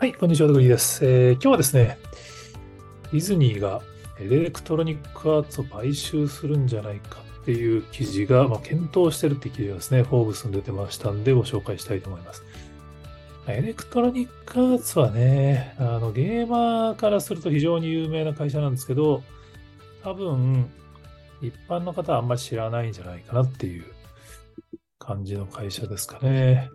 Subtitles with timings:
[0.00, 1.98] はい、こんにちは、ドグリーです、えー、今日はですね、
[3.10, 3.82] ディズニーが
[4.20, 12.44] エレクトロニックアーツを買収するんじゃないかっていう記事が、まあ、検討してるって記事がですね、フォーブスに出てましたんで、ご紹介したいと思います。
[13.48, 19.24] エレクトロニックアーツはね、あのゲーマーからすると非常に有名な会社なんですけど、
[20.04, 20.70] 多分、
[21.42, 23.84] 一般の方はあんまり知らないんじゃないかなっていう
[25.00, 26.70] 感じの会社ですかね。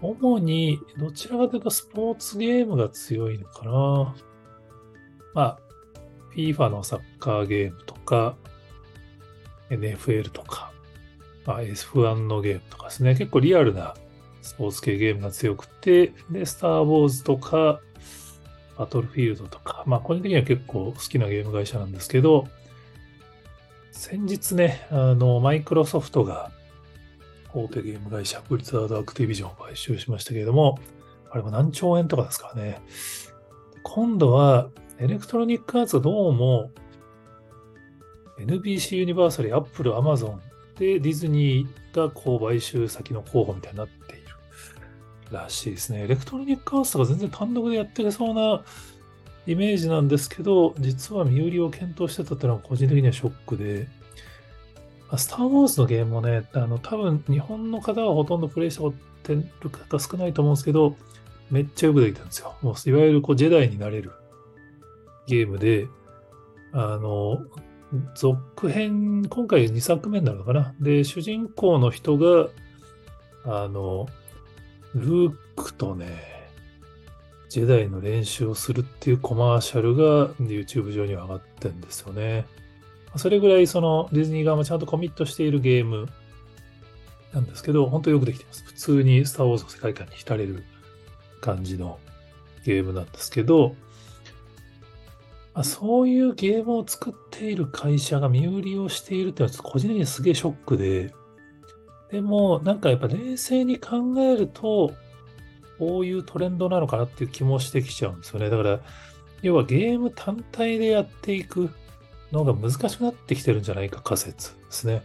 [0.00, 4.14] 主に、どちらかというとスポーツゲームが強いのかな。
[5.34, 5.58] まあ、
[6.34, 8.36] FIFA のサッカーゲームとか、
[9.70, 10.72] NFL とか、
[11.46, 13.14] まあ、F1 のゲームとかですね。
[13.14, 13.94] 結構リアルな
[14.42, 17.80] スポーツ系ゲームが強くて、で、スター・ウォーズとか、
[18.76, 22.46] バトルフィールドとか、まあ、個人的には結構好きなゲーム会社なんですけど、
[23.90, 26.52] 先日ね、あの、マイクロソフトが
[27.54, 30.78] 大手ゲーム会社、ブリザードアクティビジョンを買収しましたけれども、
[31.30, 32.80] あれも何兆円とかですからね。
[33.82, 36.70] 今度は、エレクトロニックアーツがどうも、
[38.38, 40.40] NBC ユニバーサル、アップル、アマゾン
[40.78, 44.26] でディズニーがこう買収先の候補みたいになっている
[45.32, 46.04] らしいですね。
[46.04, 48.62] エレクトロニックアーツとか全然単独でやっていけそうな
[49.46, 53.88] イメージなんですけど、実は身売りを検討してたっていうのは個人的にはショックで、
[55.16, 58.78] スター・ウォーズのゲームもね、あの、多分日本の方はほとんどプレイし
[59.22, 60.96] てる方少ないと思うんですけど、
[61.50, 62.54] めっちゃよくできたんですよ。
[62.60, 64.12] もういわゆるこうジェダイになれる
[65.26, 65.86] ゲームで、
[66.72, 67.38] あの、
[68.14, 70.74] 続編、今回2作目になるのかな？
[70.78, 72.48] で、主人公の人が、
[73.44, 74.08] あの、
[74.94, 76.22] ルークとね、
[77.48, 82.46] ジェダイの練習をするっていうコマーシャルが YouTube 上には上がってるんですよね。
[83.16, 86.08] それぐらいそのディズニー側もちゃんとコミットしているゲーム
[87.32, 88.64] なんですけど、本当よくできてます。
[88.64, 90.64] 普通にスター・ウォーズの世界観に浸れる
[91.40, 91.98] 感じの
[92.64, 93.74] ゲームなんですけど、
[95.64, 101.12] そういうゲームを作っている会社が身売りをしているっていうのは個人的にすげえショックで、
[102.12, 104.94] でもなんかやっぱ冷静に考えると、
[105.78, 108.50] こういうトレンドなのかなっていう気もしてきちゃうんですよね。
[108.50, 108.80] だから、
[109.42, 111.70] 要はゲーム単体でやっていく
[112.32, 115.02] のが難しくなってきてるんじゃないか仮説ですね。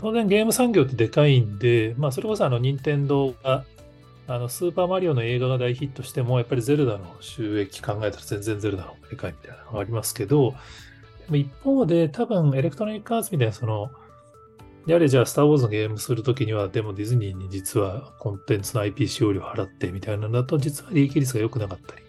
[0.00, 3.64] 当然ゲーム産業ってでかいんで、まあそれこそあの任天堂が
[4.26, 10.54] あのスーパーマリオの映画が大ヒットしても、やっぱりゼルダの収益考えたら全然ゼルダの方がでかいみたいなのがありますけど、
[11.32, 13.90] 一方で多分エレクトロニックアーツみたいなその、
[14.86, 22.02] やはりじゃあスター・ウォーズのゲームするときには、でもディズニーに実はコンテンツの IP 使用料払ってみたいなのだと、実は利益率が良くなかったり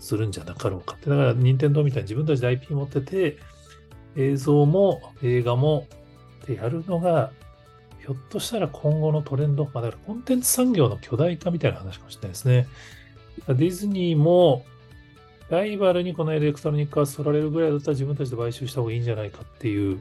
[0.00, 1.10] するんじゃなかろうかって。
[1.10, 3.38] だから、任天堂みたいに自分たちで IP 持ってて、
[4.16, 5.86] 映像も映画も
[6.46, 7.30] でやるのが、
[8.00, 12.66] ひょっとしたら今後のトレンド、まあ、だからコンテンツ産業の巨大化みたいな話かもしれないですね。
[13.46, 14.64] ディズニーも、
[15.50, 20.00] ライバルにこのエレクトロニックアーツ取られるぐらいだったら自分たちで買収した方がいいんじゃないかっていう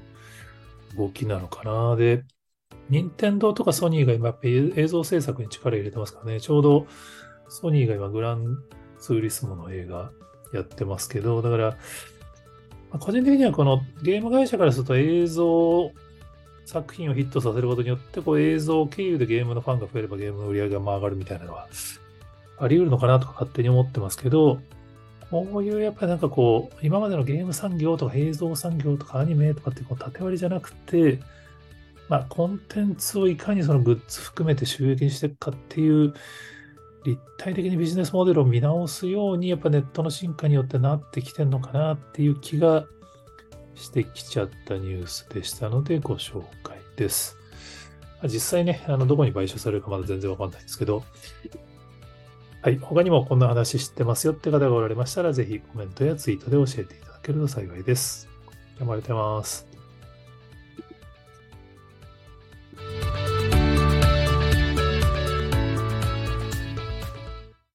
[0.96, 1.96] 動きなのかな。
[1.96, 2.24] で、
[2.90, 6.40] 任天堂とかソニーが今やっぱ映像制作に力入れてますからね。
[6.40, 6.88] ちょうど
[7.48, 8.58] ソニーが今グラン
[9.00, 10.12] ツーリスモの映画
[10.54, 11.78] やってますけど、だから、
[13.00, 15.92] 個人的にはこのゲーム会社からすると映像
[16.66, 21.68] 作品をヒットさせることによって、こう映像経由でゲームのファンが増えればゲームの売り上げが上がるみたいなのは
[22.58, 24.59] あり得るのかなとか勝手に思ってますけど、
[25.32, 31.20] こういうやっぱりなんかこう、今までのゲーム産業とか映像産業とかアニメとかってこう縦割りじゃなくて、
[32.08, 36.14] まあコンテンツをいかにそのグッズ含めて収益にしていくかっていう
[37.04, 42.86] 立体的にビジネスモデルを見直すように、やっぱネットの進化によってなってきてるのかなっていう気が
[43.76, 47.38] してきちゃったニュースでしたのでご紹介です。
[48.24, 51.04] 実際ね、あのどこに買収されるかまだ全然わかんないですけど、
[52.62, 58.28] はい、他にもこんな話知ってますよって方がおられましたら、ぜひコメントやツイートで教えていただけると幸いです。
[58.78, 59.69] 頑張れてます。